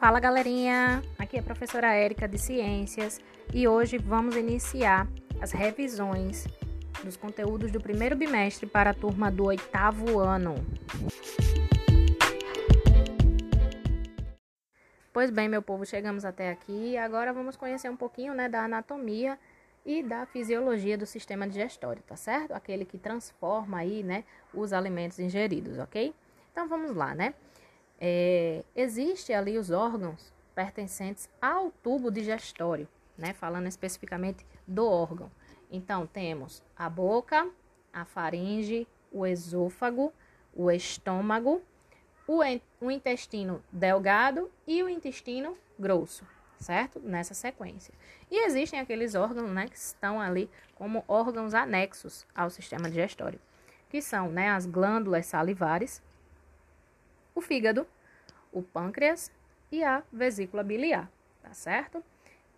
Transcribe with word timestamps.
Fala 0.00 0.18
galerinha, 0.18 1.02
aqui 1.18 1.36
é 1.36 1.40
a 1.40 1.42
professora 1.42 1.92
Érica 1.92 2.26
de 2.26 2.38
Ciências 2.38 3.20
e 3.52 3.68
hoje 3.68 3.98
vamos 3.98 4.34
iniciar 4.34 5.06
as 5.42 5.52
revisões 5.52 6.46
dos 7.04 7.18
conteúdos 7.18 7.70
do 7.70 7.82
primeiro 7.82 8.16
bimestre 8.16 8.66
para 8.66 8.92
a 8.92 8.94
turma 8.94 9.30
do 9.30 9.44
oitavo 9.44 10.18
ano. 10.18 10.54
Pois 15.12 15.30
bem, 15.30 15.50
meu 15.50 15.60
povo, 15.60 15.84
chegamos 15.84 16.24
até 16.24 16.50
aqui 16.50 16.92
e 16.92 16.96
agora 16.96 17.30
vamos 17.30 17.54
conhecer 17.54 17.90
um 17.90 17.96
pouquinho 17.96 18.32
né, 18.32 18.48
da 18.48 18.64
anatomia 18.64 19.38
e 19.84 20.02
da 20.02 20.24
fisiologia 20.24 20.96
do 20.96 21.04
sistema 21.04 21.46
digestório, 21.46 22.02
tá 22.06 22.16
certo? 22.16 22.52
Aquele 22.52 22.86
que 22.86 22.96
transforma 22.96 23.80
aí, 23.80 24.02
né, 24.02 24.24
os 24.54 24.72
alimentos 24.72 25.18
ingeridos, 25.18 25.78
ok? 25.78 26.14
Então 26.50 26.66
vamos 26.66 26.96
lá, 26.96 27.14
né? 27.14 27.34
É, 28.00 28.64
existe 28.74 29.32
ali 29.32 29.58
os 29.58 29.70
órgãos 29.70 30.32
pertencentes 30.54 31.28
ao 31.40 31.70
tubo 31.70 32.10
digestório, 32.10 32.88
né? 33.16 33.32
Falando 33.34 33.66
especificamente 33.66 34.46
do 34.66 34.86
órgão. 34.86 35.30
Então 35.70 36.06
temos 36.06 36.62
a 36.76 36.88
boca, 36.88 37.48
a 37.92 38.04
faringe, 38.04 38.88
o 39.12 39.26
esôfago, 39.26 40.12
o 40.54 40.70
estômago, 40.70 41.62
o, 42.26 42.40
o 42.80 42.90
intestino 42.90 43.62
delgado 43.70 44.50
e 44.66 44.82
o 44.82 44.88
intestino 44.88 45.56
grosso, 45.78 46.24
certo? 46.58 47.00
Nessa 47.00 47.34
sequência. 47.34 47.92
E 48.30 48.46
existem 48.46 48.78
aqueles 48.78 49.14
órgãos, 49.14 49.50
né, 49.50 49.68
que 49.68 49.76
estão 49.76 50.20
ali 50.20 50.48
como 50.74 51.04
órgãos 51.08 51.54
anexos 51.54 52.26
ao 52.34 52.48
sistema 52.50 52.88
digestório, 52.88 53.40
que 53.88 54.00
são, 54.00 54.28
né, 54.28 54.50
as 54.50 54.66
glândulas 54.66 55.26
salivares, 55.26 56.02
o 57.34 57.40
fígado, 57.40 57.86
o 58.52 58.62
pâncreas 58.62 59.30
e 59.70 59.84
a 59.84 60.02
vesícula 60.12 60.62
biliar, 60.62 61.10
tá 61.42 61.52
certo? 61.52 62.02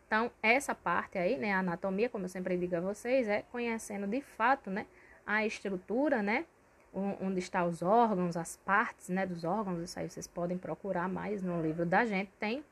Então, 0.07 0.31
essa 0.43 0.75
parte 0.75 1.17
aí, 1.17 1.39
né, 1.39 1.53
a 1.53 1.61
anatomia, 1.61 2.09
como 2.09 2.27
eu 2.27 2.29
sempre 2.29 2.57
digo 2.57 2.77
a 2.77 2.81
vocês, 2.81 3.27
é 3.29 3.43
conhecendo 3.51 4.07
de 4.07 4.21
fato, 4.21 4.71
né, 4.71 4.87
a 5.27 5.47
estrutura, 5.47 6.23
né, 6.23 6.45
onde 6.93 7.39
estão 7.39 7.67
os 7.67 7.81
órgãos, 7.81 8.37
as 8.37 8.57
partes, 8.57 9.09
né, 9.09 9.25
dos 9.25 9.45
órgãos, 9.45 9.81
isso 9.81 9.99
aí 9.99 10.11
vocês 10.11 10.27
podem 10.27 10.59
procurar 10.59 11.09
mais 11.09 11.43
no 11.43 11.63
livro 11.63 11.87
da 11.87 12.05
gente, 12.05 12.31
tem, 12.39 12.63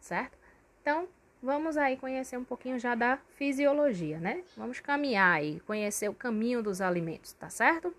certo? 0.00 0.38
Então, 0.80 1.06
vamos 1.42 1.76
aí 1.76 1.96
conhecer 1.98 2.38
um 2.38 2.44
pouquinho 2.44 2.78
já 2.78 2.94
da 2.94 3.18
fisiologia, 3.36 4.18
né? 4.18 4.42
Vamos 4.56 4.80
caminhar 4.80 5.36
aí, 5.36 5.60
conhecer 5.60 6.08
o 6.08 6.14
caminho 6.14 6.62
dos 6.62 6.80
alimentos, 6.80 7.34
tá 7.34 7.50
certo? 7.50 7.94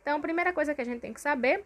Então, 0.00 0.18
a 0.18 0.20
primeira 0.20 0.52
coisa 0.52 0.72
que 0.74 0.80
a 0.80 0.84
gente 0.84 1.00
tem 1.00 1.12
que 1.12 1.20
saber 1.20 1.64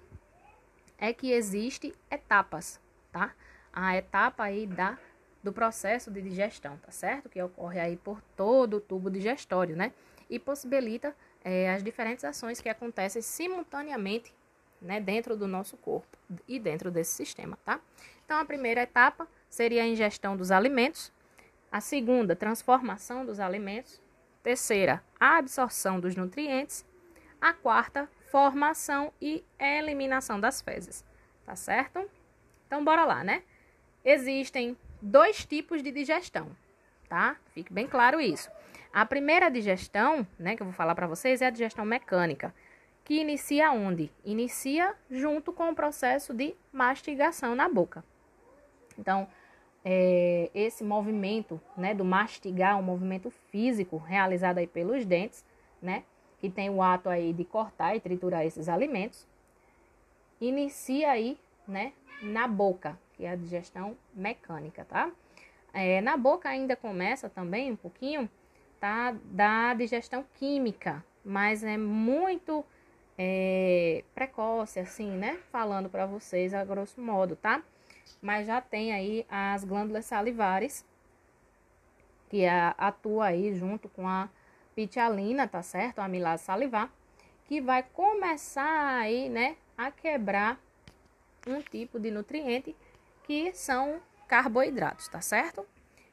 é 1.03 1.13
que 1.13 1.33
existe 1.33 1.93
etapas, 2.09 2.81
tá? 3.11 3.35
A 3.73 3.97
etapa 3.97 4.45
aí 4.45 4.69
da 4.69 4.97
do 5.43 5.53
processo 5.53 6.09
de 6.13 6.23
digestão, 6.23 6.77
tá 6.77 6.93
certo? 6.93 7.29
Que 7.29 7.43
ocorre 7.43 7.81
aí 7.81 7.97
por 7.97 8.23
todo 8.37 8.77
o 8.77 8.81
tubo 8.81 9.11
digestório, 9.11 9.75
né? 9.75 9.93
E 10.31 10.39
possibilita 10.39 11.13
é, 11.43 11.75
as 11.75 11.83
diferentes 11.83 12.25
ações 12.25 12.61
que 12.61 12.69
acontecem 12.69 13.21
simultaneamente, 13.21 14.33
né, 14.81 15.01
dentro 15.01 15.37
do 15.37 15.49
nosso 15.49 15.77
corpo 15.77 16.17
e 16.47 16.61
dentro 16.61 16.89
desse 16.89 17.13
sistema, 17.13 17.59
tá? 17.65 17.81
Então, 18.25 18.39
a 18.39 18.45
primeira 18.45 18.83
etapa 18.83 19.27
seria 19.51 19.83
a 19.83 19.87
ingestão 19.87 20.37
dos 20.37 20.53
alimentos, 20.53 21.13
a 21.73 21.81
segunda, 21.81 22.37
transformação 22.37 23.27
dos 23.27 23.41
alimentos, 23.41 24.01
terceira, 24.45 25.03
a 25.19 25.39
absorção 25.39 25.99
dos 25.99 26.15
nutrientes, 26.15 26.85
a 27.41 27.53
quarta, 27.53 28.09
formação 28.33 29.13
e 29.21 29.45
eliminação 29.61 30.41
das 30.41 30.63
fezes, 30.63 31.05
tá 31.45 31.55
certo? 31.55 32.11
Então, 32.67 32.83
bora 32.83 33.05
lá, 33.05 33.23
né? 33.23 33.43
Existem 34.03 34.75
dois 35.03 35.45
tipos 35.45 35.83
de 35.83 35.93
digestão, 35.93 36.49
tá? 37.11 37.37
Fique 37.53 37.71
bem 37.71 37.87
claro 37.87 38.19
isso. 38.19 38.51
A 38.91 39.05
primeira 39.05 39.51
digestão, 39.51 40.27
né, 40.39 40.57
que 40.57 40.63
eu 40.63 40.67
vou 40.67 40.75
falar 40.75 40.95
para 40.95 41.07
vocês, 41.07 41.43
é 41.43 41.47
a 41.47 41.51
digestão 41.51 41.85
mecânica, 41.85 42.55
que 43.05 43.21
inicia 43.21 43.71
onde? 43.71 44.11
Inicia 44.25 44.95
junto 45.11 45.53
com 45.53 45.69
o 45.69 45.75
processo 45.75 46.33
de 46.33 46.55
mastigação 46.73 47.55
na 47.55 47.69
boca. 47.69 48.03
Então, 48.99 49.29
é, 49.85 50.51
esse 50.55 50.83
movimento, 50.83 51.61
né, 51.77 51.93
do 51.93 52.05
mastigar, 52.05 52.79
um 52.79 52.83
movimento 52.83 53.29
físico 53.51 53.99
realizado 53.99 54.57
aí 54.57 54.67
pelos 54.67 55.05
dentes, 55.05 55.45
né, 55.83 56.05
que 56.43 56.51
tem 56.51 56.69
o 56.69 56.83
ato 56.83 57.09
aí 57.09 57.33
de 57.33 57.45
cortar 57.45 57.95
e 57.95 58.01
triturar 58.01 58.45
esses 58.45 58.69
alimentos, 58.69 59.25
inicia 60.41 61.13
aí, 61.13 61.39
né, 61.69 61.93
na 62.21 62.49
boca, 62.49 62.99
que 63.13 63.25
é 63.25 63.31
a 63.31 63.37
digestão 63.37 63.97
mecânica, 64.13 64.85
tá? 64.85 65.09
É, 65.73 66.01
na 66.01 66.17
boca 66.17 66.49
ainda 66.49 66.75
começa 66.75 67.29
também 67.29 67.71
um 67.71 67.77
pouquinho, 67.77 68.29
tá, 68.81 69.15
da 69.27 69.73
digestão 69.75 70.25
química, 70.35 71.05
mas 71.25 71.63
é 71.63 71.79
muito 71.79 72.65
é, 73.17 74.03
precoce, 74.13 74.81
assim, 74.81 75.13
né? 75.13 75.39
Falando 75.53 75.89
para 75.89 76.07
vocês 76.07 76.53
a 76.53 76.65
grosso 76.65 77.01
modo, 77.01 77.37
tá? 77.37 77.63
Mas 78.21 78.49
já 78.49 78.61
tem 78.61 78.93
aí 78.93 79.25
as 79.31 79.63
glândulas 79.63 80.07
salivares, 80.07 80.85
que 82.29 82.45
atua 82.77 83.27
aí 83.27 83.55
junto 83.55 83.89
com 83.89 84.09
a 84.09 84.29
pitialina, 84.75 85.47
tá 85.47 85.63
certo? 85.63 85.99
A 86.01 86.05
amilase 86.05 86.45
salivar, 86.45 86.91
que 87.47 87.61
vai 87.61 87.83
começar 87.83 88.99
aí, 88.99 89.29
né, 89.29 89.57
a 89.77 89.91
quebrar 89.91 90.59
um 91.47 91.61
tipo 91.61 91.99
de 91.99 92.11
nutriente 92.11 92.75
que 93.25 93.53
são 93.53 94.01
carboidratos, 94.29 95.09
tá 95.09 95.21
certo? 95.21 95.67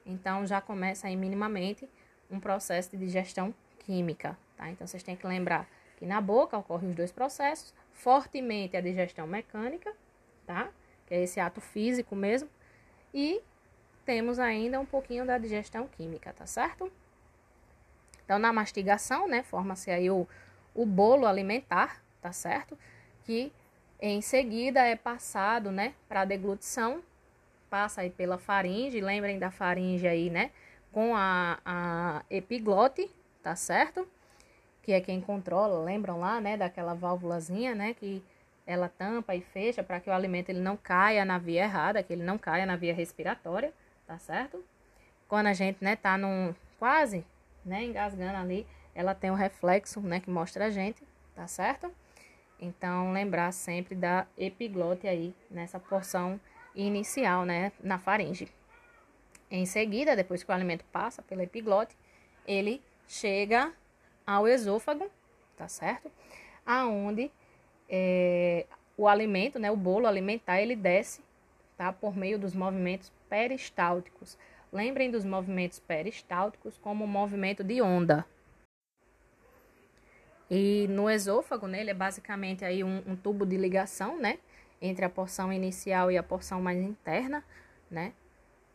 Então 0.06 0.46
já 0.46 0.60
começa 0.60 1.08
aí 1.08 1.16
minimamente 1.16 1.88
um 2.30 2.40
processo 2.40 2.92
de 2.92 2.98
digestão 2.98 3.54
química, 3.80 4.38
tá? 4.58 4.70
Então 4.70 4.86
vocês 4.86 5.04
têm 5.04 5.16
que 5.16 5.26
lembrar 5.26 5.68
que 5.98 6.06
na 6.06 6.20
boca 6.22 6.58
ocorrem 6.58 6.90
os 6.90 6.96
dois 6.96 7.12
processos, 7.12 7.74
fortemente 7.94 8.76
a 8.78 8.82
digestão 8.82 9.28
mecânica, 9.28 9.94
tá? 10.46 10.70
Que 11.06 11.14
é 11.14 11.24
esse 11.24 11.40
ato 11.40 11.62
físico 11.62 12.16
mesmo, 12.16 12.50
e 13.14 13.42
temos 14.06 14.40
ainda 14.40 14.80
um 14.80 14.86
pouquinho 14.86 15.26
da 15.26 15.38
digestão 15.38 15.88
química, 15.88 16.34
tá 16.34 16.46
certo? 16.46 16.92
Então, 18.30 18.38
na 18.38 18.54
mastigação, 18.54 19.28
né, 19.28 19.42
forma-se 19.42 19.90
aí 19.90 20.08
o, 20.12 20.28
o 20.76 20.86
bolo 20.86 21.26
alimentar, 21.26 22.00
tá 22.22 22.32
certo? 22.32 22.78
Que 23.24 23.52
em 24.00 24.22
seguida 24.22 24.86
é 24.86 24.96
passado, 24.96 25.72
né, 25.72 25.96
para 26.08 26.22
a 26.22 26.26
deglutição, 26.26 27.02
passa 27.72 28.02
aí 28.02 28.12
pela 28.12 28.38
faringe, 28.38 29.02
lembrem 29.02 29.40
da 29.40 29.50
faringe 29.50 30.08
aí, 30.08 30.30
né, 30.30 30.52
com 30.92 31.16
a, 31.16 31.58
a 31.66 32.22
epiglote, 32.30 33.10
tá 33.42 33.56
certo? 33.56 34.08
Que 34.84 34.92
é 34.92 35.02
quem 35.02 35.20
controla, 35.20 35.84
lembram 35.84 36.20
lá, 36.20 36.40
né, 36.40 36.56
daquela 36.56 36.94
válvulazinha, 36.94 37.74
né, 37.74 37.96
que 37.96 38.24
ela 38.64 38.90
tampa 38.90 39.34
e 39.34 39.42
fecha 39.42 39.82
para 39.82 40.00
que 40.00 40.08
o 40.08 40.14
alimento 40.14 40.50
ele 40.50 40.62
não 40.62 40.78
caia 40.78 41.26
na 41.26 41.40
via 41.40 41.64
errada, 41.64 42.04
que 42.04 42.14
ele 42.14 42.24
não 42.24 42.38
caia 42.38 42.68
na 42.68 42.76
via 42.76 42.94
respiratória, 42.94 43.74
tá 44.06 44.20
certo? 44.20 44.64
Quando 45.28 45.48
a 45.48 45.54
gente, 45.54 45.84
né, 45.84 45.96
tá 45.96 46.16
num 46.16 46.54
quase 46.78 47.26
né, 47.66 47.84
engasgando 47.84 48.38
ali, 48.38 48.66
ela 48.94 49.14
tem 49.14 49.32
um 49.32 49.36
reflexo, 49.36 50.02
né, 50.02 50.20
que 50.20 50.30
mostra 50.30 50.66
a 50.66 50.70
gente, 50.70 51.04
tá 51.36 51.48
certo? 51.48 51.92
Então, 52.60 53.14
lembrar 53.14 53.52
sempre 53.54 53.96
da 53.96 54.28
epiglote 54.38 55.08
aí, 55.08 55.34
nessa 55.50 55.80
porção 55.80 56.40
inicial, 56.76 57.46
né, 57.46 57.72
na 57.82 57.98
faringe. 57.98 58.52
Em 59.50 59.66
seguida, 59.66 60.16
depois 60.16 60.44
que 60.44 60.52
o 60.52 60.54
alimento 60.54 60.84
passa 60.92 61.22
pela 61.22 61.44
epiglote, 61.44 61.96
ele 62.46 62.82
chega 63.08 63.74
ao 64.26 64.48
esôfago, 64.48 65.10
tá 65.58 65.68
certo? 65.68 66.12
Aonde 66.66 67.32
é, 67.90 68.66
o 68.96 69.08
alimento, 69.08 69.58
né, 69.58 69.72
o 69.72 69.76
bolo 69.76 70.06
alimentar, 70.06 70.62
ele 70.62 70.76
desce, 70.76 71.24
tá, 71.78 71.92
por 71.92 72.16
meio 72.16 72.38
dos 72.38 72.54
movimentos 72.54 73.12
peristálticos. 73.28 74.38
Lembrem 74.72 75.10
dos 75.10 75.26
movimentos 75.26 75.80
peristálticos 75.80 76.78
como 76.78 77.08
movimento 77.08 77.64
de 77.64 77.82
onda. 77.82 78.26
E 80.50 80.88
no 80.90 81.10
esôfago, 81.10 81.68
né, 81.68 81.82
ele 81.82 81.92
é 81.92 81.94
basicamente 81.94 82.66
aí 82.66 82.84
um, 82.84 83.04
um 83.06 83.16
tubo 83.16 83.46
de 83.46 83.56
ligação, 83.56 84.18
né, 84.18 84.40
entre 84.82 85.06
a 85.06 85.10
porção 85.10 85.54
inicial 85.54 86.12
e 86.12 86.18
a 86.18 86.24
porção 86.24 86.62
mais 86.62 86.80
interna, 86.80 87.44
né, 87.90 88.14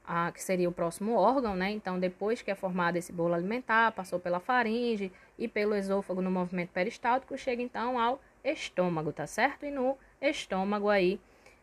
a, 0.04 0.30
que 0.30 0.42
seria 0.42 0.68
o 0.68 0.72
próximo 0.72 1.14
órgão, 1.14 1.56
né? 1.56 1.70
Então, 1.70 1.98
depois 1.98 2.42
que 2.42 2.50
é 2.50 2.54
formado 2.54 2.96
esse 2.96 3.10
bolo 3.12 3.34
alimentar, 3.34 3.92
passou 3.92 4.20
pela 4.20 4.38
faringe 4.38 5.10
e 5.38 5.48
pelo 5.48 5.74
esôfago 5.74 6.20
no 6.20 6.30
movimento 6.30 6.70
peristáltico, 6.70 7.38
chega 7.38 7.62
então 7.62 7.98
ao 7.98 8.20
estômago, 8.44 9.12
tá 9.12 9.26
certo? 9.26 9.64
E 9.64 9.70
no 9.70 9.96
estômago 10.20 10.88
aí 10.90 11.18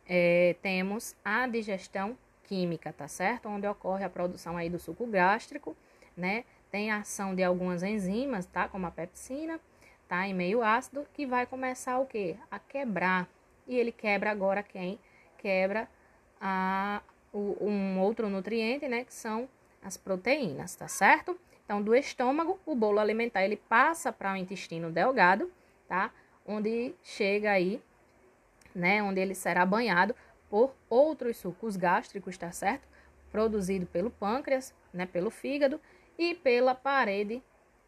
é, 0.08 0.56
temos 0.62 1.16
a 1.24 1.48
digestão 1.48 2.18
química, 2.52 2.92
tá 2.92 3.08
certo? 3.08 3.48
Onde 3.48 3.66
ocorre 3.66 4.04
a 4.04 4.10
produção 4.10 4.58
aí 4.58 4.70
do 4.70 4.78
suco 4.78 5.08
gástrico, 5.08 5.74
né? 6.18 6.44
Tem 6.70 6.92
a 6.92 6.98
ação 6.98 7.34
de 7.34 7.42
algumas 7.42 7.82
enzimas, 7.82 8.46
tá? 8.46 8.68
Como 8.68 8.86
a 8.86 8.92
pepsina, 8.92 9.58
tá? 10.06 10.28
Em 10.28 10.34
meio 10.34 10.62
ácido, 10.62 11.08
que 11.14 11.26
vai 11.26 11.46
começar 11.46 11.98
o 12.00 12.06
quê? 12.06 12.36
A 12.52 12.60
quebrar. 12.60 13.26
E 13.66 13.78
ele 13.78 13.94
quebra 13.94 14.32
agora 14.32 14.62
quem? 14.62 15.00
Quebra 15.38 15.88
a, 16.42 17.02
o, 17.32 17.56
um 17.62 18.02
outro 18.02 18.30
nutriente, 18.30 18.86
né, 18.86 19.06
que 19.06 19.14
são 19.14 19.48
as 19.82 19.96
proteínas, 19.96 20.76
tá 20.76 20.90
certo? 20.90 21.40
Então, 21.64 21.82
do 21.82 21.96
estômago, 21.96 22.60
o 22.66 22.76
bolo 22.76 23.00
alimentar 23.00 23.46
ele 23.46 23.56
passa 23.56 24.12
para 24.12 24.34
o 24.34 24.36
intestino 24.36 24.92
delgado, 24.92 25.50
tá? 25.88 26.12
Onde 26.46 26.94
chega 27.02 27.52
aí, 27.52 27.82
né, 28.76 29.02
onde 29.02 29.22
ele 29.22 29.36
será 29.36 29.66
banhado 29.66 30.14
por 30.52 30.76
outros 30.90 31.38
sucos 31.38 31.78
gástricos, 31.78 32.38
tá 32.38 32.52
certo? 32.52 32.86
Produzido 33.32 33.86
pelo 33.86 34.12
pâncreas, 34.12 34.76
né, 34.94 35.06
pelo 35.06 35.32
fígado 35.32 35.80
e 36.20 36.36
pela 36.36 36.76
parede 36.76 37.42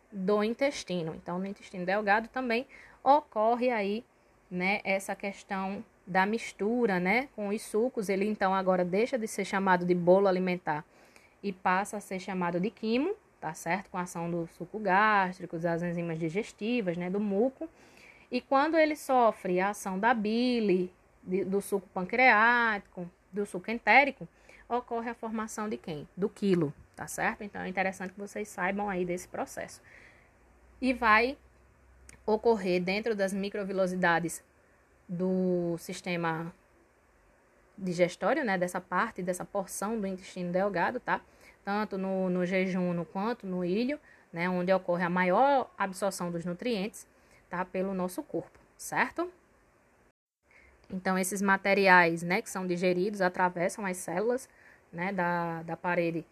do 0.10 0.42
intestino. 0.42 1.13
Então, 1.13 1.38
no 1.38 1.45
intestino 1.45 1.86
delgado 1.86 2.30
também 2.30 2.65
ocorre 3.04 3.69
aí, 3.69 4.06
né, 4.50 4.80
essa 4.86 5.13
questão 5.13 5.83
da 6.07 6.25
mistura, 6.25 7.01
né, 7.01 7.27
com 7.36 7.50
os 7.50 7.62
sucos. 7.62 8.07
Ele 8.07 8.25
então 8.25 8.54
agora 8.54 8.86
deixa 8.86 9.18
de 9.18 9.27
ser 9.27 9.44
chamado 9.44 9.86
de 9.86 9.94
bolo 9.94 10.30
alimentar 10.30 10.86
e 11.44 11.51
passa 11.51 11.98
a 11.98 12.00
ser 12.00 12.19
chamado 12.19 12.62
de 12.62 12.69
quimo, 12.69 13.13
tá 13.42 13.54
certo? 13.54 13.89
Com 13.89 13.98
a 13.98 14.04
ação 14.04 14.31
do 14.31 14.48
suco 14.57 14.80
gástrico, 14.80 15.60
das 15.60 15.83
enzimas 15.83 16.18
digestivas, 16.18 16.95
né, 16.95 17.10
do 17.10 17.19
muco. 17.19 17.68
E 18.31 18.39
quando 18.39 18.77
ele 18.77 18.95
sofre 18.95 19.60
a 19.60 19.71
ação 19.71 20.00
da 20.00 20.13
bile, 20.13 20.89
de, 21.24 21.44
do 21.44 21.62
suco 21.62 21.88
pancreático, 21.90 23.10
do 23.31 23.46
suco 23.46 23.72
entérico, 23.72 24.28
ocorre 24.68 25.10
a 25.10 25.14
formação 25.14 25.68
de 25.70 25.78
quem? 25.78 26.08
Do 26.16 26.30
quilo, 26.30 26.74
tá 26.96 27.08
certo? 27.08 27.44
Então 27.44 27.62
é 27.62 27.68
interessante 27.68 28.14
que 28.14 28.20
vocês 28.20 28.48
saibam 28.48 28.90
aí 28.90 29.06
desse 29.06 29.28
processo. 29.28 29.81
E 30.81 30.94
vai 30.94 31.38
ocorrer 32.25 32.81
dentro 32.81 33.16
das 33.16 33.34
microvilosidades 33.34 34.44
do 35.08 35.78
sistema 35.78 36.54
digestório, 37.78 38.44
né, 38.46 38.58
dessa 38.58 38.80
parte, 38.80 39.22
dessa 39.22 39.44
porção 39.44 40.00
do 40.00 40.08
intestino 40.08 40.52
delgado, 40.52 41.00
tá? 41.00 41.22
tanto 41.64 41.98
no, 41.98 42.30
no 42.30 42.46
jejum 42.46 43.04
quanto 43.06 43.48
no 43.48 43.64
ilho, 43.64 44.00
né, 44.31 44.50
onde 44.50 44.72
ocorre 44.74 45.04
a 45.04 45.10
maior 45.10 45.72
absorção 45.78 46.31
dos 46.31 46.46
nutrientes, 46.46 47.08
tá, 47.50 47.64
pelo 47.64 47.94
nosso 47.94 48.22
corpo, 48.24 48.60
certo? 48.78 49.31
Então, 50.89 51.18
esses 51.18 51.41
materiais, 51.41 52.24
né, 52.24 52.41
que 52.41 52.50
são 52.50 52.68
digeridos, 52.68 53.21
atravessam 53.21 53.85
as 53.85 53.97
células, 53.97 54.47
né, 54.91 55.12
da, 55.12 55.63
da 55.63 55.75
parede 55.75 56.25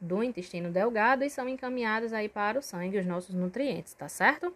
do 0.00 0.22
intestino 0.22 0.70
delgado 0.70 1.24
e 1.24 1.30
são 1.30 1.48
encaminhados 1.48 2.12
aí 2.12 2.28
para 2.28 2.58
o 2.58 2.62
sangue, 2.62 2.98
os 2.98 3.06
nossos 3.06 3.34
nutrientes, 3.34 3.94
tá 3.94 4.08
certo? 4.08 4.54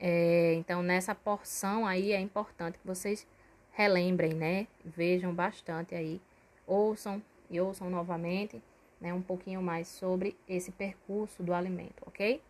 É, 0.00 0.54
então, 0.54 0.82
nessa 0.82 1.14
porção 1.14 1.86
aí 1.86 2.12
é 2.12 2.20
importante 2.20 2.78
que 2.78 2.86
vocês 2.86 3.26
relembrem, 3.72 4.34
né? 4.34 4.66
Vejam 4.84 5.32
bastante 5.32 5.94
aí, 5.94 6.20
ouçam 6.66 7.22
e 7.50 7.60
ouçam 7.60 7.88
novamente 7.90 8.62
né, 9.00 9.12
um 9.14 9.22
pouquinho 9.22 9.62
mais 9.62 9.88
sobre 9.88 10.36
esse 10.48 10.70
percurso 10.72 11.42
do 11.42 11.54
alimento, 11.54 12.02
ok? 12.06 12.40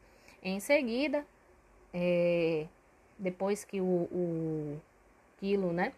Em 0.42 0.60
seguida, 0.60 1.24
é, 1.92 2.66
depois 3.18 3.64
que 3.64 3.80
o, 3.80 3.84
o, 3.84 4.80
quilo, 5.38 5.72
né, 5.72 5.92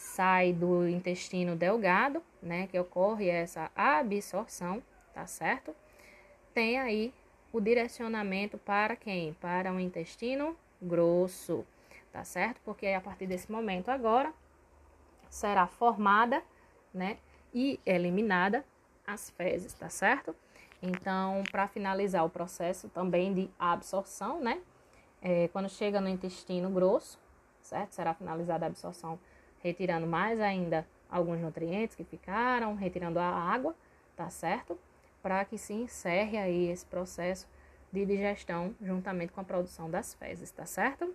sai 0.00 0.52
do 0.52 0.88
intestino 0.88 1.54
delgado, 1.54 2.22
né, 2.42 2.66
que 2.66 2.78
ocorre 2.78 3.28
essa 3.28 3.70
absorção, 3.76 4.82
tá 5.12 5.26
certo? 5.26 5.76
Tem 6.54 6.78
aí 6.78 7.12
o 7.52 7.60
direcionamento 7.60 8.56
para 8.56 8.96
quem? 8.96 9.34
Para 9.34 9.70
o 9.70 9.78
intestino 9.78 10.56
grosso, 10.80 11.66
tá 12.10 12.24
certo? 12.24 12.62
Porque 12.64 12.86
a 12.86 13.00
partir 13.00 13.26
desse 13.26 13.52
momento 13.52 13.90
agora 13.90 14.32
será 15.28 15.66
formada, 15.66 16.42
né, 16.94 17.18
e 17.52 17.78
eliminada 17.84 18.64
as 19.06 19.28
fezes, 19.30 19.74
tá 19.74 19.90
certo? 19.90 20.34
Então, 20.82 21.44
para 21.52 21.68
finalizar 21.68 22.24
o 22.24 22.30
processo 22.30 22.88
também 22.88 23.34
de 23.34 23.50
absorção, 23.58 24.40
né? 24.40 24.62
É, 25.20 25.48
quando 25.48 25.68
chega 25.68 26.00
no 26.00 26.08
intestino 26.08 26.70
grosso, 26.70 27.18
certo? 27.60 27.92
Será 27.92 28.14
finalizada 28.14 28.64
a 28.64 28.68
absorção, 28.68 29.18
retirando 29.62 30.06
mais 30.06 30.40
ainda 30.40 30.86
alguns 31.10 31.40
nutrientes 31.40 31.96
que 31.96 32.04
ficaram, 32.04 32.74
retirando 32.74 33.18
a 33.18 33.24
água, 33.24 33.74
tá 34.16 34.30
certo? 34.30 34.78
Para 35.22 35.44
que 35.44 35.58
se 35.58 35.72
encerre 35.72 36.38
aí 36.38 36.70
esse 36.70 36.86
processo 36.86 37.48
de 37.92 38.06
digestão 38.06 38.74
juntamente 38.80 39.32
com 39.32 39.40
a 39.40 39.44
produção 39.44 39.90
das 39.90 40.14
fezes, 40.14 40.50
tá 40.50 40.64
certo? 40.64 41.12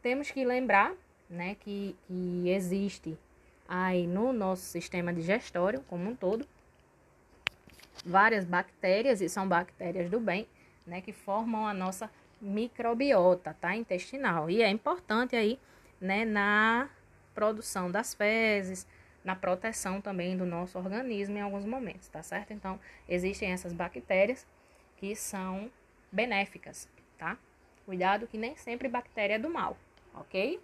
Temos 0.00 0.30
que 0.30 0.44
lembrar, 0.44 0.94
né, 1.28 1.56
que, 1.56 1.96
que 2.06 2.48
existe 2.48 3.18
aí 3.68 4.06
no 4.06 4.32
nosso 4.32 4.62
sistema 4.62 5.12
digestório 5.12 5.84
como 5.88 6.08
um 6.08 6.16
todo 6.16 6.46
várias 8.04 8.44
bactérias, 8.44 9.20
e 9.20 9.28
são 9.28 9.46
bactérias 9.48 10.08
do 10.10 10.20
bem, 10.20 10.46
né, 10.86 11.00
que 11.00 11.12
formam 11.12 11.66
a 11.66 11.74
nossa 11.74 12.10
microbiota, 12.40 13.54
tá, 13.60 13.76
intestinal. 13.76 14.48
E 14.48 14.62
é 14.62 14.68
importante 14.68 15.34
aí, 15.34 15.58
né, 16.00 16.24
na 16.24 16.88
produção 17.38 17.88
das 17.88 18.14
fezes, 18.14 18.84
na 19.24 19.36
proteção 19.36 20.00
também 20.00 20.36
do 20.36 20.44
nosso 20.44 20.76
organismo 20.76 21.38
em 21.38 21.40
alguns 21.40 21.64
momentos, 21.64 22.08
tá 22.08 22.20
certo? 22.20 22.52
Então, 22.52 22.80
existem 23.08 23.52
essas 23.52 23.72
bactérias 23.72 24.44
que 24.96 25.14
são 25.14 25.70
benéficas, 26.10 26.88
tá? 27.16 27.38
Cuidado 27.86 28.26
que 28.26 28.36
nem 28.36 28.56
sempre 28.56 28.88
bactéria 28.88 29.34
é 29.34 29.38
do 29.38 29.48
mal, 29.48 29.76
ok? 30.12 30.60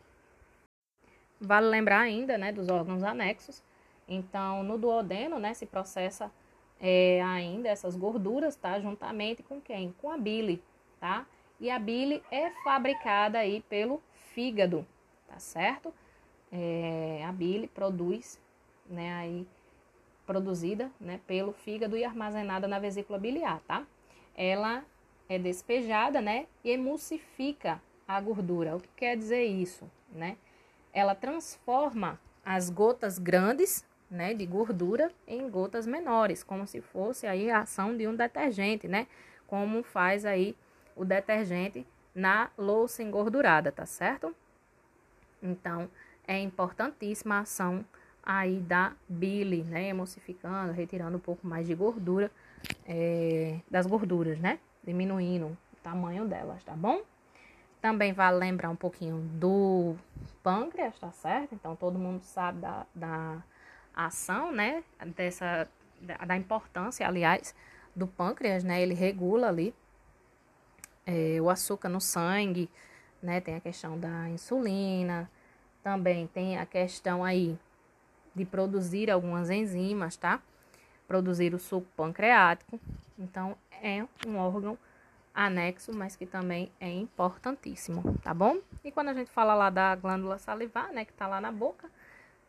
Vale 1.41 1.69
lembrar 1.69 2.00
ainda, 2.00 2.37
né, 2.37 2.50
dos 2.50 2.69
órgãos 2.69 3.05
anexos. 3.05 3.62
Então, 4.09 4.65
no 4.65 4.77
duodeno, 4.77 5.38
né, 5.38 5.55
se 5.55 5.67
processa 5.67 6.29
é, 6.81 7.23
ainda 7.23 7.69
essas 7.69 7.94
gorduras, 7.94 8.56
tá? 8.56 8.81
Juntamente 8.81 9.44
com 9.44 9.61
quem? 9.61 9.94
Com 10.03 10.11
a 10.11 10.19
bile, 10.19 10.61
tá? 10.99 11.25
E 11.61 11.70
a 11.70 11.79
bile 11.79 12.20
é 12.32 12.50
fabricada 12.65 13.38
aí 13.38 13.62
pelo 13.69 14.03
fígado, 14.35 14.85
tá 15.29 15.38
certo? 15.38 15.94
É, 16.52 17.25
a 17.26 17.32
bile 17.32 17.69
produz, 17.69 18.41
né, 18.88 19.12
aí 19.14 19.46
produzida, 20.26 20.91
né, 21.00 21.20
pelo 21.26 21.52
fígado 21.52 21.96
e 21.96 22.05
armazenada 22.05 22.67
na 22.69 22.79
vesícula 22.79 23.19
biliar, 23.19 23.61
tá? 23.67 23.87
Ela 24.37 24.85
é 25.29 25.38
despejada, 25.38 26.20
né, 26.20 26.46
e 26.62 26.70
emulsifica 26.70 27.81
a 28.06 28.20
gordura. 28.20 28.76
O 28.76 28.81
que 28.81 28.88
quer 28.96 29.17
dizer 29.17 29.44
isso, 29.44 29.91
né? 30.12 30.37
Ela 30.93 31.14
transforma 31.14 32.20
as 32.44 32.70
gotas 32.70 33.19
grandes 33.19 33.84
né, 34.10 34.34
de 34.34 34.46
gordura 34.46 35.10
em 35.27 35.48
gotas 35.48 35.86
menores, 35.86 36.43
como 36.44 36.67
se 36.67 36.81
fosse 36.81 37.27
aí 37.27 37.51
a 37.51 37.60
ação 37.60 37.96
de 37.96 38.06
um 38.06 38.15
detergente, 38.15 38.86
né? 38.86 39.06
Como 39.46 39.82
faz 39.82 40.24
aí 40.24 40.56
o 40.94 41.05
detergente 41.05 41.86
na 42.15 42.51
louça 42.56 43.03
engordurada, 43.03 43.72
tá 43.72 43.86
certo? 43.86 44.34
Então, 45.43 45.91
é 46.27 46.39
importantíssima 46.39 47.37
a 47.37 47.41
ação 47.41 47.85
aí 48.23 48.59
da 48.61 48.93
bile, 49.09 49.63
né? 49.65 49.89
Emulsificando, 49.89 50.73
retirando 50.73 51.17
um 51.17 51.21
pouco 51.21 51.47
mais 51.47 51.67
de 51.67 51.75
gordura 51.75 52.31
é, 52.87 53.61
das 53.71 53.87
gorduras, 53.87 54.39
né? 54.39 54.59
Diminuindo 54.83 55.47
o 55.47 55.77
tamanho 55.83 56.27
delas, 56.27 56.63
tá 56.65 56.73
bom? 56.73 57.03
Também 57.81 58.13
vale 58.13 58.39
lembrar 58.39 58.71
um 58.71 58.77
pouquinho 58.77 59.19
do 59.19 59.95
pâncreas, 60.43 60.99
tá 60.99 61.11
certo? 61.11 61.55
Então, 61.55 61.77
todo 61.77 61.99
mundo 61.99 62.23
sabe 62.23 62.61
da, 62.61 62.87
da 62.95 63.43
ação, 63.95 64.51
né, 64.51 64.83
dessa, 65.15 65.69
da, 66.01 66.17
da 66.17 66.37
importância, 66.37 67.07
aliás, 67.07 67.55
do 67.95 68.07
pâncreas, 68.07 68.65
né, 68.65 68.83
ele 68.83 68.95
regula 68.95 69.49
ali 69.49 69.75
é, 71.07 71.39
o 71.41 71.49
açúcar 71.49 71.89
no 71.89 72.01
sangue, 72.01 72.69
né, 73.23 73.41
tem 73.41 73.55
a 73.55 73.61
questão 73.61 73.99
da 73.99 74.29
insulina, 74.29 75.31
também 75.84 76.26
tem 76.26 76.58
a 76.58 76.64
questão 76.64 77.22
aí 77.22 77.58
de 78.34 78.44
produzir 78.44 79.10
algumas 79.10 79.50
enzimas, 79.50 80.17
tá? 80.17 80.41
Produzir 81.06 81.55
o 81.55 81.58
suco 81.58 81.86
pancreático. 81.94 82.81
Então, 83.19 83.55
é 83.82 84.05
um 84.26 84.38
órgão 84.38 84.79
anexo, 85.34 85.93
mas 85.94 86.17
que 86.17 86.24
também 86.24 86.72
é 86.81 86.91
importantíssimo, 86.91 88.19
tá 88.22 88.32
bom? 88.32 88.58
E 88.82 88.91
quando 88.91 89.10
a 89.10 89.14
gente 89.14 89.31
fala 89.31 89.55
lá 89.55 89.69
da 89.69 89.94
glândula 89.94 90.38
salivar, 90.38 90.91
né, 90.91 91.05
que 91.05 91.12
tá 91.12 91.26
lá 91.26 91.41
na 91.41 91.53
boca, 91.53 91.91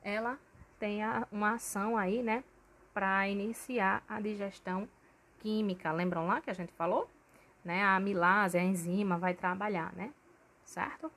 ela 0.01 0.39
tem 0.79 1.01
uma 1.31 1.55
ação 1.55 1.97
aí, 1.97 2.23
né, 2.23 2.43
para 2.93 3.27
iniciar 3.27 4.01
a 4.07 4.21
digestão 4.21 4.87
química. 5.39 5.91
Lembram 5.91 6.25
lá 6.25 6.39
que 6.39 6.49
a 6.49 6.53
gente 6.53 6.71
falou? 6.73 7.09
Né? 7.65 7.83
A 7.83 7.97
amilase, 7.97 8.57
a 8.57 8.63
enzima 8.63 9.17
vai 9.17 9.33
trabalhar, 9.33 9.91
né? 9.93 10.13
Certo? 10.63 11.11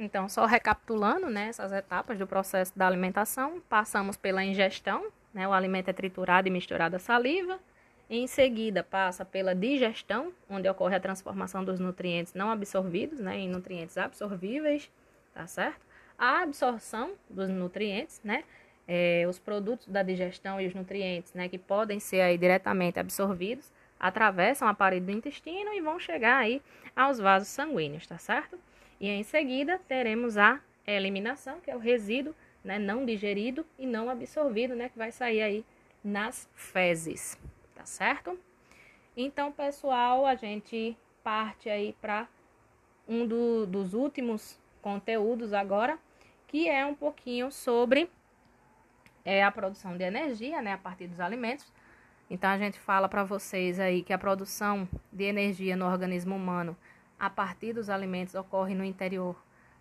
Então, 0.00 0.28
só 0.30 0.46
recapitulando, 0.46 1.28
né, 1.28 1.48
essas 1.48 1.72
etapas 1.72 2.18
do 2.18 2.26
processo 2.26 2.72
da 2.76 2.86
alimentação, 2.86 3.60
passamos 3.68 4.16
pela 4.16 4.42
ingestão, 4.42 5.12
né, 5.32 5.46
o 5.46 5.52
alimento 5.52 5.90
é 5.90 5.92
triturado 5.92 6.48
e 6.48 6.50
misturado 6.50 6.96
à 6.96 6.98
saliva. 6.98 7.60
Em 8.08 8.26
seguida, 8.26 8.82
passa 8.82 9.24
pela 9.24 9.54
digestão, 9.54 10.32
onde 10.48 10.68
ocorre 10.68 10.96
a 10.96 11.00
transformação 11.00 11.62
dos 11.62 11.78
nutrientes 11.78 12.32
não 12.32 12.50
absorvidos, 12.50 13.20
né, 13.20 13.38
em 13.38 13.48
nutrientes 13.48 13.98
absorvíveis, 13.98 14.90
tá 15.34 15.46
certo? 15.46 15.90
a 16.18 16.42
absorção 16.42 17.12
dos 17.30 17.48
nutrientes, 17.48 18.20
né? 18.24 18.44
é, 18.92 19.24
os 19.28 19.38
produtos 19.38 19.86
da 19.86 20.02
digestão 20.02 20.60
e 20.60 20.66
os 20.66 20.74
nutrientes, 20.74 21.32
né, 21.32 21.48
que 21.48 21.56
podem 21.56 22.00
ser 22.00 22.22
aí 22.22 22.36
diretamente 22.36 22.98
absorvidos, 22.98 23.72
atravessam 24.00 24.66
a 24.66 24.74
parede 24.74 25.06
do 25.06 25.12
intestino 25.12 25.72
e 25.72 25.80
vão 25.80 26.00
chegar 26.00 26.38
aí 26.38 26.60
aos 26.96 27.18
vasos 27.18 27.48
sanguíneos, 27.48 28.06
tá 28.06 28.18
certo? 28.18 28.58
E 29.00 29.08
em 29.08 29.22
seguida 29.22 29.80
teremos 29.88 30.36
a 30.36 30.60
eliminação, 30.86 31.60
que 31.60 31.70
é 31.70 31.76
o 31.76 31.78
resíduo 31.78 32.34
né, 32.62 32.78
não 32.78 33.04
digerido 33.06 33.64
e 33.78 33.86
não 33.86 34.10
absorvido, 34.10 34.76
né, 34.76 34.88
que 34.88 34.98
vai 34.98 35.10
sair 35.10 35.42
aí 35.42 35.64
nas 36.04 36.48
fezes, 36.54 37.38
tá 37.74 37.84
certo? 37.84 38.38
Então, 39.16 39.50
pessoal, 39.50 40.26
a 40.26 40.34
gente 40.34 40.96
parte 41.22 41.68
aí 41.68 41.94
para 42.00 42.28
um 43.08 43.26
do, 43.26 43.66
dos 43.66 43.94
últimos 43.94 44.58
conteúdos 44.80 45.52
agora, 45.52 45.98
que 46.46 46.68
é 46.68 46.84
um 46.84 46.94
pouquinho 46.94 47.50
sobre 47.50 48.10
é, 49.24 49.42
a 49.42 49.50
produção 49.50 49.96
de 49.96 50.04
energia, 50.04 50.62
né, 50.62 50.74
a 50.74 50.78
partir 50.78 51.06
dos 51.06 51.20
alimentos. 51.20 51.70
Então, 52.30 52.50
a 52.50 52.58
gente 52.58 52.78
fala 52.78 53.08
para 53.08 53.24
vocês 53.24 53.80
aí 53.80 54.02
que 54.02 54.12
a 54.12 54.18
produção 54.18 54.88
de 55.12 55.24
energia 55.24 55.76
no 55.76 55.86
organismo 55.86 56.36
humano 56.36 56.76
a 57.20 57.28
partir 57.28 57.74
dos 57.74 57.90
alimentos 57.90 58.34
ocorre 58.34 58.74
no 58.74 58.82
interior 58.82 59.36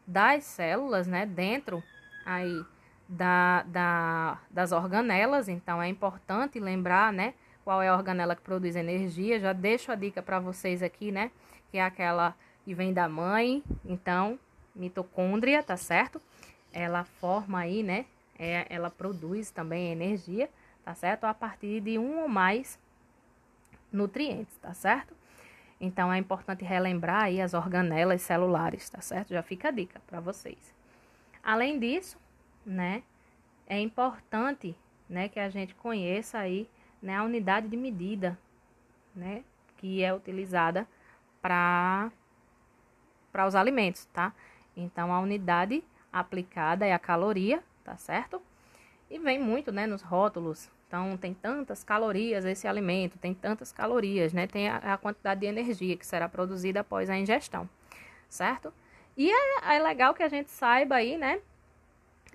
das 0.05 0.43
células, 0.43 1.08
né, 1.08 1.25
dentro 1.25 1.81
aí 2.25 2.65
da, 3.08 3.63
da, 3.63 4.39
das 4.51 4.74
organelas. 4.74 5.48
Então, 5.48 5.81
é 5.81 5.88
importante 5.88 6.60
lembrar, 6.60 7.13
né, 7.13 7.34
qual 7.63 7.81
é 7.81 7.88
a 7.88 7.96
organela 7.96 8.36
que 8.36 8.41
produz 8.41 8.75
energia. 8.75 9.39
Já 9.39 9.53
deixo 9.53 9.89
a 9.89 9.96
dica 9.96 10.22
para 10.22 10.39
vocês 10.39 10.84
aqui, 10.84 11.12
né, 11.13 11.31
que 11.72 11.77
é 11.77 11.84
aquela 11.84 12.36
que 12.65 12.74
vem 12.74 12.91
da 12.91 13.08
mãe. 13.08 13.63
Então, 13.86 14.38
mitocôndria, 14.75 15.63
tá 15.63 15.77
certo? 15.77 16.22
Ela 16.74 17.05
forma 17.05 17.60
aí, 17.60 17.81
né, 17.81 18.05
é, 18.38 18.65
ela 18.69 18.89
produz 18.89 19.50
também 19.50 19.91
energia, 19.91 20.50
tá 20.84 20.93
certo? 20.93 21.24
A 21.24 21.34
partir 21.34 21.79
de 21.79 21.98
um 21.98 22.22
ou 22.22 22.27
mais 22.27 22.77
nutrientes, 23.91 24.58
tá 24.58 24.74
certo? 24.74 25.19
Então 25.79 26.12
é 26.12 26.17
importante 26.17 26.63
relembrar 26.63 27.24
aí 27.24 27.41
as 27.41 27.53
organelas 27.53 28.21
celulares, 28.21 28.89
tá 28.89 29.00
certo? 29.01 29.29
Já 29.29 29.41
fica 29.41 29.69
a 29.69 29.71
dica 29.71 30.01
para 30.05 30.19
vocês. 30.19 30.75
Além 31.41 31.79
disso, 31.79 32.17
né, 32.65 33.01
é 33.65 33.79
importante, 33.79 34.75
né, 35.07 35.29
que 35.29 35.39
a 35.39 35.50
gente 35.50 35.74
conheça 35.75 36.38
aí, 36.38 36.69
né, 37.01 37.15
a 37.15 37.24
unidade 37.24 37.67
de 37.69 37.77
medida, 37.77 38.38
né, 39.15 39.43
que 39.77 40.03
é 40.03 40.13
utilizada 40.13 40.88
para 41.41 42.12
para 43.31 43.45
os 43.45 43.53
alimentos, 43.55 44.05
tá? 44.05 44.33
Então 44.75 45.13
a 45.13 45.19
unidade 45.19 45.83
aplicada 46.12 46.86
é 46.86 46.93
a 46.93 47.00
caloria, 47.00 47.63
tá 47.83 47.95
certo? 47.95 48.41
E 49.09 49.19
vem 49.19 49.39
muito, 49.39 49.71
né, 49.71 49.86
nos 49.86 50.01
rótulos 50.01 50.69
então, 50.89 51.15
tem 51.15 51.36
tantas 51.36 51.84
calorias 51.84 52.46
esse 52.46 52.67
alimento, 52.67 53.19
tem 53.19 53.31
tantas 53.31 53.72
calorias, 53.72 54.34
né? 54.34 54.48
Tem 54.48 54.67
a, 54.67 54.77
a 54.77 54.98
quantidade 54.98 55.41
de 55.41 55.46
energia 55.46 55.96
que 55.96 56.03
será 56.03 56.27
produzida 56.27 56.79
após 56.79 57.12
a 57.12 57.15
ingestão, 57.15 57.69
certo? 58.27 58.74
E 59.15 59.29
é, 59.29 59.75
é 59.75 59.79
legal 59.84 60.15
que 60.15 60.24
a 60.24 60.27
gente 60.27 60.50
saiba 60.50 60.96
aí, 60.96 61.15
né? 61.15 61.41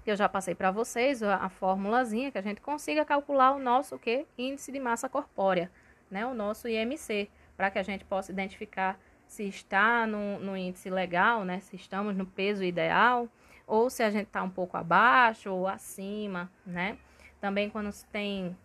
Eu 0.06 0.14
já 0.14 0.28
passei 0.28 0.54
para 0.54 0.70
vocês 0.70 1.20
a, 1.20 1.34
a 1.38 1.49
formulazinha 1.49 2.30
que 2.30 2.38
a 2.38 2.42
gente 2.42 2.61
consiga 2.61 3.04
calcular 3.04 3.50
o 3.50 3.58
nosso 3.58 3.99
que 3.99 4.25
índice 4.38 4.70
de 4.70 4.78
massa 4.78 5.08
corpórea, 5.08 5.68
né? 6.08 6.25
O 6.25 6.32
nosso 6.32 6.68
IMC, 6.68 7.28
para 7.56 7.73
que 7.73 7.80
a 7.80 7.82
gente 7.82 8.04
possa 8.04 8.30
identificar 8.30 8.96
se 9.26 9.42
está 9.49 10.06
no, 10.06 10.38
no 10.38 10.56
índice 10.56 10.88
legal, 10.88 11.44
né? 11.44 11.58
Se 11.58 11.75
estamos 11.75 12.14
no 12.14 12.25
peso 12.25 12.62
ideal 12.62 13.28
ou 13.66 13.90
se 13.90 14.04
a 14.04 14.11
gente 14.11 14.28
está 14.28 14.44
um 14.44 14.50
pouco 14.50 14.76
abaixo 14.76 15.52
ou 15.52 15.66
acima, 15.66 16.49
né? 16.64 16.96
Também 17.44 17.68
quando 17.68 17.92
se 17.92 18.06
tem 18.06 18.56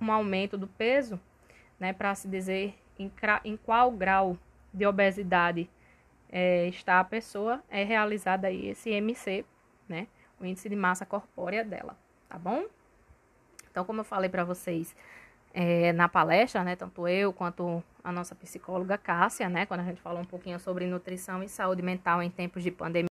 um 0.00 0.12
aumento 0.12 0.56
do 0.56 0.68
peso, 0.68 1.18
né, 1.76 1.92
para 1.92 2.14
se 2.14 2.28
dizer 2.28 2.78
em, 2.96 3.10
em, 3.44 3.56
qual 3.56 3.90
grau 3.90 4.38
de 4.72 4.86
obesidade 4.86 5.68
é, 6.30 6.68
está 6.68 7.00
a 7.00 7.04
pessoa, 7.04 7.64
é 7.68 7.82
realizado 7.82 8.44
aí 8.44 8.68
esse 8.68 8.90
MC, 8.90 9.44
né, 9.88 10.06
o 10.38 10.44
índice 10.44 10.68
de 10.68 10.76
massa 10.76 11.04
corpórea 11.04 11.64
dela, 11.64 11.98
tá 12.28 12.38
bom? 12.38 12.64
Então, 13.68 13.84
como 13.84 14.02
eu 14.02 14.04
falei 14.04 14.30
para 14.30 14.44
vocês 14.44 14.94
é, 15.52 15.92
na 15.94 16.08
palestra, 16.08 16.62
né, 16.62 16.76
tanto 16.76 17.08
eu 17.08 17.32
quanto 17.32 17.82
a 18.04 18.12
nossa 18.12 18.36
psicóloga 18.36 18.96
Cássia, 18.96 19.48
né, 19.48 19.66
quando 19.66 19.80
a 19.80 19.84
gente 19.84 20.00
falou 20.00 20.20
um 20.20 20.24
pouquinho 20.24 20.60
sobre 20.60 20.86
nutrição 20.86 21.42
e 21.42 21.48
saúde 21.48 21.82
mental 21.82 22.22
em 22.22 22.30
tempos 22.30 22.62
de 22.62 22.70
pandemia, 22.70 23.08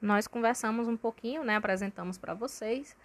nós 0.00 0.26
conversamos 0.26 0.88
um 0.88 0.96
pouquinho, 0.96 1.44
né, 1.44 1.56
apresentamos 1.56 2.16
para 2.16 2.32
vocês 2.32 2.96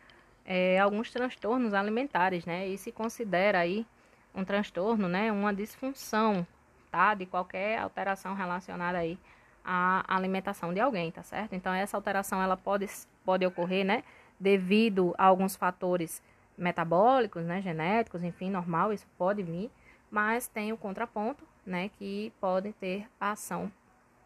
é, 0.52 0.80
alguns 0.80 1.12
transtornos 1.12 1.76
alimentares, 1.76 2.44
né? 2.44 2.68
E 2.68 2.76
se 2.76 2.92
considera 2.92 3.60
aí 3.60 3.86
um 4.34 4.44
transtorno, 4.44 5.08
né? 5.08 5.32
Uma 5.32 5.54
disfunção, 5.54 6.46
tá? 6.92 7.14
De 7.14 7.28
qualquer 7.28 7.78
alteração 7.78 8.34
relacionada 8.34 8.98
aí 8.98 9.20
à 9.64 10.04
alimentação 10.08 10.74
de 10.74 10.80
alguém, 10.80 11.12
tá 11.12 11.22
certo? 11.22 11.54
Então, 11.54 11.72
essa 11.72 11.96
alteração, 11.96 12.42
ela 12.42 12.58
pode, 12.58 12.88
pode 13.24 13.46
ocorrer, 13.46 13.86
né? 13.86 14.04
Devido 14.40 15.14
a 15.20 15.26
alguns 15.26 15.56
fatores 15.56 16.20
metabólicos, 16.58 17.46
né? 17.46 17.62
Genéticos, 17.62 18.24
enfim, 18.24 18.50
normal, 18.50 18.92
isso 18.92 19.06
pode 19.20 19.44
vir. 19.44 19.70
Mas 20.10 20.48
tem 20.48 20.74
o 20.74 20.78
contraponto, 20.78 21.48
né? 21.64 21.90
Que 21.90 22.34
pode 22.42 22.74
ter 22.74 23.08
ação 23.20 23.72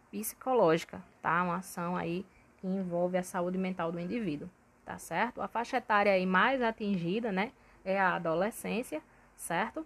psicológica, 0.09 1.03
tá? 1.21 1.43
Uma 1.43 1.57
ação 1.57 1.97
aí 1.97 2.25
que 2.59 2.67
envolve 2.67 3.17
a 3.17 3.23
saúde 3.23 3.57
mental 3.57 3.91
do 3.91 3.99
indivíduo 3.99 4.49
tá 4.85 4.97
certo? 4.97 5.41
A 5.41 5.47
faixa 5.47 5.77
etária 5.77 6.11
aí 6.11 6.25
mais 6.25 6.61
atingida, 6.61 7.31
né, 7.31 7.51
é 7.83 7.99
a 7.99 8.15
adolescência, 8.15 9.01
certo? 9.35 9.85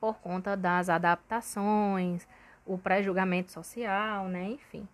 Por 0.00 0.18
conta 0.18 0.56
das 0.56 0.88
adaptações, 0.88 2.26
o 2.64 2.78
pré-julgamento 2.78 3.50
social, 3.50 4.28
né, 4.28 4.50
enfim. 4.50 4.86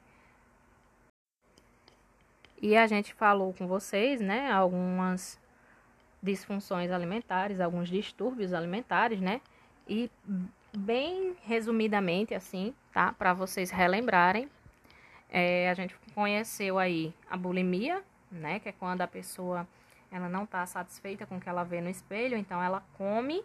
E 2.61 2.76
a 2.76 2.87
gente 2.87 3.12
falou 3.12 3.52
com 3.52 3.66
vocês, 3.66 4.20
né, 4.20 4.50
algumas 4.50 5.38
disfunções 6.23 6.90
alimentares, 6.90 7.61
alguns 7.61 7.88
distúrbios 7.88 8.54
alimentares, 8.54 9.20
né? 9.20 9.42
E 9.87 10.11
bem 10.75 11.37
resumidamente 11.42 12.34
assim, 12.34 12.75
tá? 12.92 13.12
Para 13.12 13.34
vocês 13.34 13.70
relembrarem, 13.70 14.49
é, 15.28 15.68
a 15.68 15.75
gente 15.75 15.94
conheceu 16.14 16.78
aí 16.78 17.12
a 17.28 17.37
bulimia, 17.37 18.02
né? 18.34 18.58
Que 18.58 18.68
é 18.68 18.72
quando 18.72 19.02
a 19.02 19.06
pessoa 19.06 19.66
ela 20.10 20.28
não 20.28 20.44
está 20.44 20.64
satisfeita 20.66 21.26
com 21.26 21.36
o 21.36 21.40
que 21.40 21.48
ela 21.48 21.64
vê 21.64 21.80
no 21.80 21.88
espelho, 21.88 22.36
então 22.36 22.62
ela 22.62 22.82
come 22.96 23.44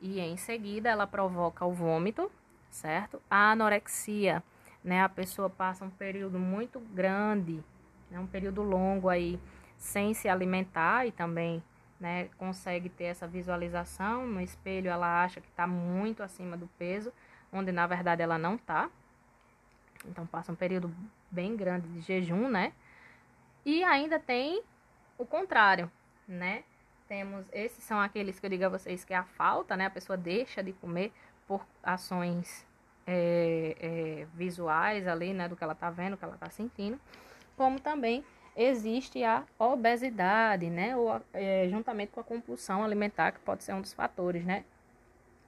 e 0.00 0.20
em 0.20 0.36
seguida 0.36 0.88
ela 0.88 1.06
provoca 1.06 1.64
o 1.64 1.72
vômito, 1.72 2.30
certo? 2.70 3.20
A 3.28 3.52
anorexia, 3.52 4.42
né? 4.82 5.02
A 5.02 5.08
pessoa 5.08 5.48
passa 5.50 5.84
um 5.84 5.90
período 5.90 6.38
muito 6.38 6.78
grande, 6.78 7.62
né? 8.10 8.18
um 8.18 8.26
período 8.26 8.62
longo 8.62 9.08
aí 9.08 9.40
sem 9.76 10.14
se 10.14 10.28
alimentar 10.28 11.06
e 11.06 11.12
também 11.12 11.62
né, 11.98 12.28
consegue 12.36 12.88
ter 12.88 13.04
essa 13.04 13.26
visualização 13.26 14.26
no 14.26 14.40
espelho, 14.40 14.90
ela 14.90 15.22
acha 15.22 15.40
que 15.40 15.48
está 15.48 15.66
muito 15.66 16.22
acima 16.22 16.56
do 16.56 16.66
peso, 16.78 17.12
onde 17.52 17.72
na 17.72 17.86
verdade 17.86 18.22
ela 18.22 18.38
não 18.38 18.56
está. 18.56 18.90
Então 20.06 20.26
passa 20.26 20.52
um 20.52 20.54
período 20.54 20.94
bem 21.30 21.56
grande 21.56 21.88
de 21.88 22.00
jejum, 22.00 22.48
né? 22.48 22.72
E 23.64 23.82
ainda 23.82 24.18
tem 24.18 24.62
o 25.16 25.24
contrário, 25.24 25.90
né? 26.28 26.64
Temos, 27.08 27.46
esses 27.52 27.82
são 27.84 28.00
aqueles 28.00 28.38
que 28.38 28.46
eu 28.46 28.50
digo 28.50 28.64
a 28.64 28.68
vocês 28.68 29.04
que 29.04 29.14
é 29.14 29.16
a 29.16 29.24
falta, 29.24 29.76
né? 29.76 29.86
A 29.86 29.90
pessoa 29.90 30.16
deixa 30.16 30.62
de 30.62 30.72
comer 30.72 31.12
por 31.46 31.64
ações 31.82 32.66
é, 33.06 33.76
é, 33.78 34.26
visuais 34.34 35.06
ali, 35.06 35.32
né? 35.32 35.48
Do 35.48 35.56
que 35.56 35.64
ela 35.64 35.74
tá 35.74 35.90
vendo, 35.90 36.16
que 36.16 36.24
ela 36.24 36.36
tá 36.36 36.50
sentindo. 36.50 36.98
Como 37.56 37.80
também 37.80 38.24
existe 38.56 39.22
a 39.24 39.44
obesidade, 39.58 40.68
né? 40.70 40.96
Ou, 40.96 41.20
é, 41.32 41.68
juntamente 41.68 42.12
com 42.12 42.20
a 42.20 42.24
compulsão 42.24 42.84
alimentar, 42.84 43.32
que 43.32 43.40
pode 43.40 43.64
ser 43.64 43.72
um 43.72 43.80
dos 43.80 43.92
fatores, 43.92 44.44
né? 44.44 44.64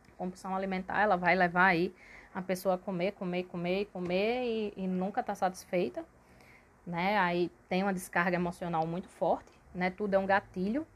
A 0.09 0.17
compulsão 0.17 0.55
alimentar, 0.55 1.01
ela 1.01 1.17
vai 1.17 1.35
levar 1.35 1.67
aí 1.67 1.95
a 2.35 2.43
pessoa 2.43 2.75
a 2.75 2.79
comer, 2.79 3.13
comer, 3.13 3.45
comer, 3.45 3.87
comer 3.87 4.45
e, 4.45 4.75
e 4.77 4.87
nunca 4.87 5.23
tá 5.23 5.35
satisfeita, 5.35 6.05
né? 6.87 7.19
Aí 7.19 7.50
tem 7.69 7.83
uma 7.83 7.93
descarga 7.93 8.37
emocional 8.37 8.87
muito 8.87 9.09
forte, 9.09 9.50
né? 9.75 9.90
Tudo 9.90 10.14
é 10.14 10.19
um 10.19 10.26
gatilho 10.26 10.87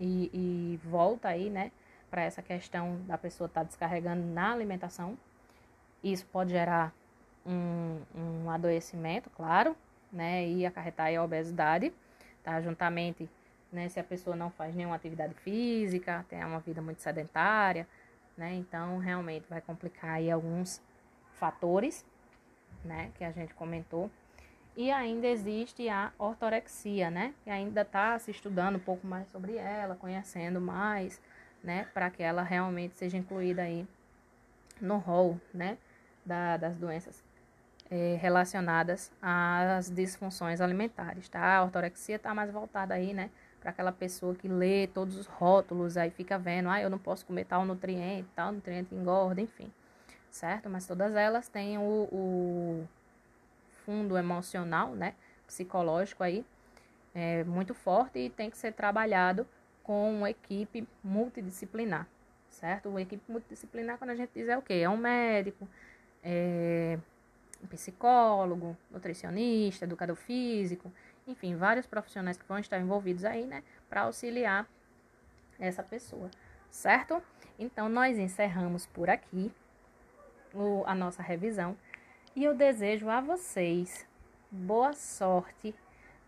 e, 0.00 0.30
e 0.32 0.80
volta 0.84 1.28
aí, 1.28 1.50
né? 1.50 1.70
Para 2.10 2.22
essa 2.22 2.40
questão 2.40 3.00
da 3.06 3.18
pessoa 3.18 3.46
estar 3.46 3.60
tá 3.60 3.66
descarregando 3.66 4.24
na 4.26 4.52
alimentação. 4.52 5.18
Isso 6.02 6.24
pode 6.26 6.50
gerar 6.50 6.94
um, 7.44 8.00
um 8.14 8.50
adoecimento, 8.50 9.28
claro, 9.30 9.76
né? 10.10 10.48
E 10.48 10.64
acarretar 10.64 11.14
a 11.14 11.22
obesidade, 11.22 11.92
tá? 12.42 12.60
Juntamente, 12.60 13.28
né? 13.70 13.88
Se 13.88 14.00
a 14.00 14.04
pessoa 14.04 14.34
não 14.34 14.50
faz 14.50 14.74
nenhuma 14.74 14.96
atividade 14.96 15.34
física, 15.34 16.24
tem 16.28 16.42
uma 16.44 16.60
vida 16.60 16.80
muito 16.80 17.02
sedentária, 17.02 17.86
né? 18.36 18.54
Então, 18.54 18.98
realmente 18.98 19.46
vai 19.48 19.60
complicar 19.60 20.14
aí 20.14 20.30
alguns 20.30 20.80
fatores, 21.34 22.04
né? 22.84 23.10
Que 23.16 23.24
a 23.24 23.30
gente 23.30 23.52
comentou 23.52 24.10
E 24.76 24.92
ainda 24.92 25.26
existe 25.26 25.88
a 25.88 26.12
ortorexia, 26.18 27.10
né? 27.10 27.32
E 27.46 27.50
ainda 27.50 27.80
está 27.80 28.18
se 28.18 28.30
estudando 28.30 28.76
um 28.76 28.80
pouco 28.80 29.06
mais 29.06 29.26
sobre 29.28 29.56
ela, 29.56 29.96
conhecendo 29.96 30.60
mais, 30.60 31.20
né? 31.64 31.88
Para 31.94 32.10
que 32.10 32.22
ela 32.22 32.42
realmente 32.42 32.94
seja 32.94 33.16
incluída 33.16 33.62
aí 33.62 33.86
no 34.78 34.98
rol, 34.98 35.40
né? 35.54 35.78
Da, 36.26 36.58
das 36.58 36.76
doenças 36.76 37.24
é, 37.90 38.18
relacionadas 38.20 39.10
às 39.22 39.90
disfunções 39.90 40.60
alimentares, 40.60 41.26
tá? 41.28 41.56
A 41.56 41.64
ortorexia 41.64 42.16
está 42.16 42.34
mais 42.34 42.50
voltada 42.50 42.92
aí, 42.92 43.14
né? 43.14 43.30
Para 43.60 43.70
aquela 43.70 43.92
pessoa 43.92 44.34
que 44.34 44.46
lê 44.46 44.86
todos 44.88 45.16
os 45.16 45.26
rótulos, 45.26 45.96
aí 45.96 46.10
fica 46.10 46.38
vendo, 46.38 46.68
ah, 46.68 46.80
eu 46.80 46.90
não 46.90 46.98
posso 46.98 47.24
comer 47.24 47.46
tal 47.46 47.64
nutriente, 47.64 48.28
tal 48.34 48.52
nutriente 48.52 48.94
engorda, 48.94 49.40
enfim, 49.40 49.72
certo? 50.30 50.68
Mas 50.68 50.86
todas 50.86 51.14
elas 51.14 51.48
têm 51.48 51.78
o, 51.78 52.08
o 52.12 52.88
fundo 53.86 54.18
emocional, 54.18 54.90
né? 54.94 55.14
Psicológico 55.46 56.24
aí, 56.24 56.44
é, 57.14 57.44
muito 57.44 57.72
forte 57.72 58.18
e 58.18 58.28
tem 58.28 58.50
que 58.50 58.58
ser 58.58 58.72
trabalhado 58.72 59.46
com 59.84 60.12
uma 60.12 60.28
equipe 60.28 60.86
multidisciplinar, 61.02 62.08
certo? 62.50 62.88
Uma 62.88 63.00
equipe 63.00 63.22
multidisciplinar, 63.30 63.96
quando 63.96 64.10
a 64.10 64.16
gente 64.16 64.32
diz 64.34 64.48
é 64.48 64.58
o 64.58 64.60
quê? 64.60 64.74
É 64.74 64.90
um 64.90 64.96
médico, 64.96 65.68
é 66.22 66.98
um 67.62 67.66
psicólogo, 67.68 68.76
nutricionista, 68.90 69.84
educador 69.84 70.16
físico, 70.16 70.92
enfim, 71.26 71.54
vários 71.54 71.86
profissionais 71.86 72.36
que 72.36 72.44
vão 72.46 72.58
estar 72.58 72.78
envolvidos 72.80 73.24
aí, 73.24 73.46
né, 73.46 73.62
para 73.88 74.02
auxiliar 74.02 74.68
essa 75.58 75.82
pessoa, 75.82 76.28
certo? 76.68 77.22
Então, 77.58 77.88
nós 77.88 78.18
encerramos 78.18 78.86
por 78.86 79.08
aqui 79.08 79.50
o, 80.52 80.82
a 80.86 80.94
nossa 80.94 81.22
revisão 81.22 81.76
e 82.36 82.44
eu 82.44 82.54
desejo 82.54 83.08
a 83.08 83.18
vocês 83.18 84.06
boa 84.50 84.92
sorte, 84.92 85.74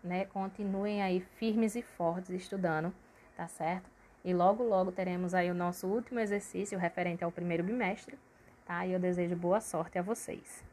né? 0.03 0.25
Continuem 0.25 1.03
aí 1.03 1.19
firmes 1.35 1.75
e 1.75 1.83
fortes 1.83 2.31
estudando, 2.31 2.91
tá 3.37 3.47
certo? 3.47 3.87
E 4.25 4.33
logo, 4.33 4.63
logo 4.63 4.91
teremos 4.91 5.35
aí 5.35 5.51
o 5.51 5.53
nosso 5.53 5.85
último 5.85 6.19
exercício 6.19 6.79
referente 6.79 7.23
ao 7.23 7.31
primeiro 7.31 7.63
bimestre, 7.63 8.17
tá? 8.65 8.87
E 8.87 8.91
eu 8.91 8.99
desejo 8.99 9.35
boa 9.35 9.61
sorte 9.61 9.99
a 9.99 10.01
vocês. 10.01 10.63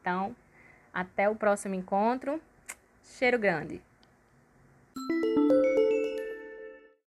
Então, 0.00 0.36
até 0.94 1.28
o 1.28 1.34
próximo 1.34 1.74
encontro. 1.74 2.40
Cheiro 3.02 3.40
grande! 3.40 3.89